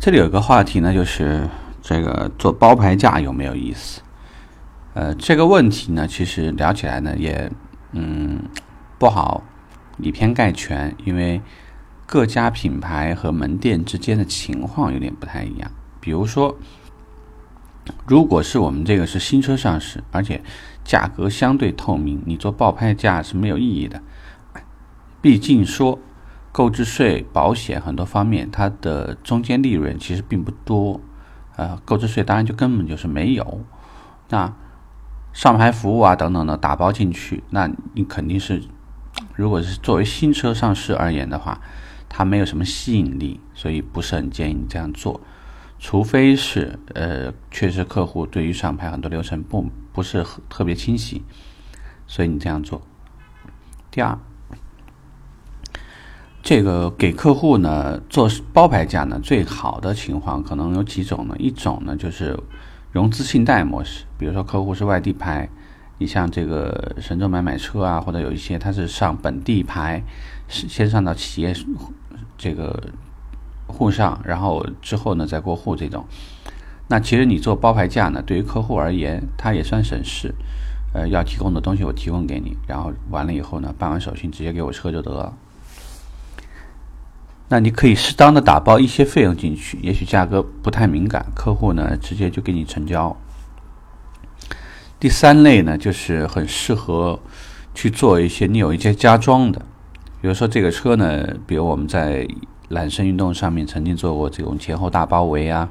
[0.00, 1.48] 这里有个话题呢，就是
[1.82, 4.00] 这个做包牌价有没有意思？
[4.94, 7.50] 呃，这个问题呢，其实聊起来呢，也
[7.90, 8.40] 嗯
[8.96, 9.42] 不好
[9.98, 11.42] 以偏概全，因为
[12.06, 15.68] 各家品牌和门店之间的情况有点不太一样。
[16.00, 16.56] 比如说，
[18.06, 20.40] 如果是我们这个是新车上市，而且
[20.84, 24.00] 价格相对透明，你做报拍价是没有意义的。
[25.20, 25.98] 毕竟说。
[26.50, 31.00] 购置税、保险很多方面，它的中间利润其实并不多，
[31.56, 33.64] 呃，购置税当然就根本就是没有。
[34.30, 34.52] 那
[35.32, 38.62] 上牌服务啊等等的打包进去，那你肯定是，
[39.36, 41.60] 如果是作为新车上市而言的话，
[42.08, 45.20] 它没有什么吸引力，所以不是很建议你这样做。
[45.78, 51.22] 除非是呃，确实客户对于上牌很多流程不不是特别清晰，
[52.06, 52.82] 所以你这样做。
[53.90, 54.18] 第二。
[56.48, 61.36] 这个给客户呢做包牌价呢，最好的情况可能有几种呢？
[61.38, 62.34] 一种呢就是
[62.90, 65.46] 融资信贷模式，比如说客户是外地牌，
[65.98, 70.02] 你像这个神州买买车啊，或者有一些他是上本地牌，
[70.48, 71.54] 是先上到企业
[72.38, 72.82] 这个
[73.66, 76.06] 户上，然后之后呢再过户这种。
[76.86, 80.34] 那其实你做包牌价呢，对于客户而言，他也算省事。
[80.94, 85.36] 呃，要提供的东西我提供给你，然后完了以后呢，办完手续直接给我车就得了。
[87.50, 93.16] 那你可以适当的打包一些费用进去，也许价格不太敏感，客户呢直接就给你成交。
[95.00, 97.18] 第三类呢，就是很适合
[97.74, 99.60] 去做一些你有一些加装的，
[100.20, 102.28] 比如说这个车呢，比如我们在
[102.68, 105.68] 揽胜运动上面曾经做过这种前后大包围啊，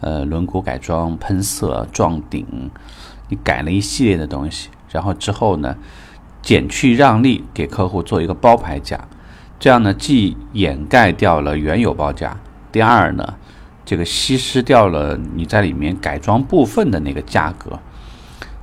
[0.00, 2.70] 呃，轮毂改装、喷色、撞顶，
[3.28, 5.76] 你改了一系列的东西，然后之后呢，
[6.40, 9.06] 减去让利，给客户做一个包牌价。
[9.60, 12.34] 这样呢，既掩盖掉了原有报价，
[12.72, 13.34] 第二呢，
[13.84, 17.78] 这个稀释掉了你在里面改装部分的那个价格，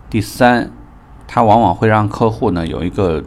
[0.10, 0.72] 第三，
[1.28, 3.24] 它往往会让客户呢有一个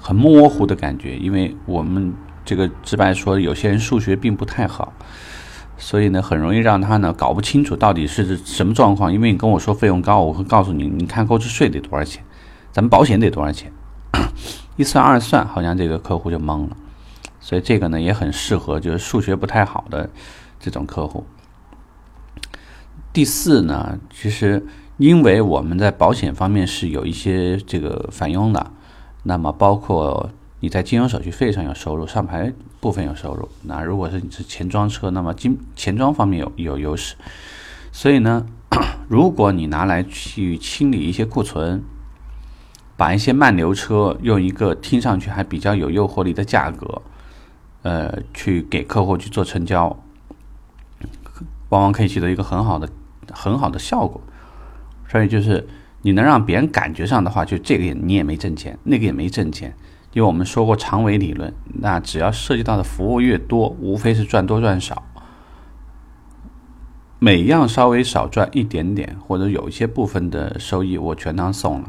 [0.00, 4.92] 很模糊的感觉，因为我们这个直白说，有些人数学并不太好，
[5.76, 9.12] 所以呢，很容易让他呢搞不清楚到底是什么状况。
[9.12, 12.22] 因为你跟我说费用高，我会告诉你，你看购置税得多少钱，
[12.70, 13.72] 咱们保险得多少钱，
[14.76, 16.76] 一算二算，好像这个客户就懵了。
[17.42, 20.08] 所以这个呢也很适合就是数学不太好的
[20.58, 21.26] 这种客户。
[23.12, 24.64] 第四呢，其实
[24.96, 28.70] 因为我们在保险方面是有一些这个返佣的，
[29.24, 33.48] 那么包括你在金融手续费上有收入，上牌部分有收入。
[33.64, 37.16] 那如果是你是钱庄车，那么金钱庄方面有有优势。
[37.90, 38.46] 所以呢，
[39.08, 41.82] 如果你拿来去清理一些库存，
[42.96, 47.02] 把一些慢流车用一个听上去还比较有诱惑力的价格。
[47.82, 49.96] 呃，去给客户去做成交，
[51.68, 52.88] 往往可以取得一个很好的、
[53.32, 54.20] 很好的效果。
[55.08, 55.68] 所以就是
[56.02, 59.74] 你能让别人感觉上的话，就这个你也没挣钱，那个也没挣钱。
[60.12, 65.02] 因为我们说过长尾理论，那只要涉及到的服务越多，无非是赚多赚少。
[67.18, 71.88] 每样稍微少赚一点点，或者有一些部分的收益，我全当送了，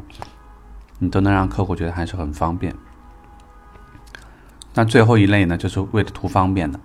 [1.00, 2.74] 你都能让客户觉得还是很方便。
[4.76, 6.80] 那最后一类呢，就是为了图方便的，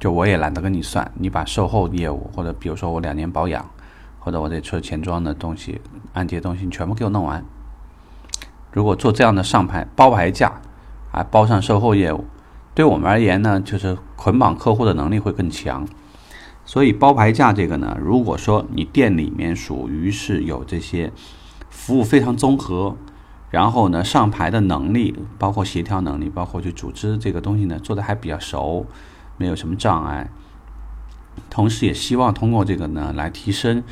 [0.00, 3.64] 就我也懒得跟你算，你把售后业务或者比如说我两年保养，
[4.18, 5.80] 或者我这车前装的东西、
[6.14, 7.44] 按揭东西，全部给我弄完。
[8.72, 10.60] 如果做这样的上牌包牌价，
[11.12, 12.24] 啊，包上售后业务，
[12.74, 15.86] 对我们而言呢，就是捆绑客户的能力会更强。
[16.64, 21.12] 所以包牌价这个呢，如果说你店里面属于是有这些
[21.70, 22.96] 服务非常综合。
[23.50, 28.86] 然后呢，上牌的能力，包括协调能力，包括去组织这个东西呢，做的还比较熟，
[29.36, 30.30] 没有什么障碍。
[31.48, 33.82] 同时也希望通过这个呢，来提升，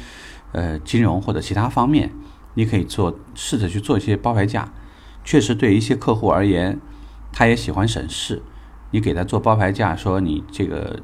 [0.52, 2.12] 呃，金融或者其他方面，
[2.54, 4.68] 你可以做试着去做一些包牌价。
[5.24, 6.78] 确实，对一些客户而言，
[7.32, 8.42] 他也喜欢省事。
[8.90, 11.00] 你给他做包牌价，说你这个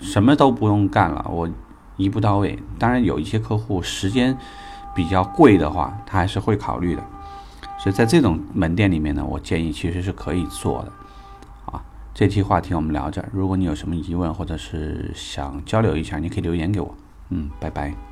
[0.00, 1.48] 什么都不用干了，我
[1.96, 2.58] 一步到位。
[2.78, 4.36] 当然，有一些客户时间
[4.94, 7.02] 比较贵的话，他还是会考虑的。
[7.82, 10.92] 所以在这种门店里面呢，我建议其实是可以做的，
[11.72, 11.82] 啊，
[12.12, 13.26] 这期话题我们聊着。
[13.32, 16.94] 如果你有什么疑问或者是想交流一下，你可以留言给我。
[17.30, 18.09] 嗯，拜拜。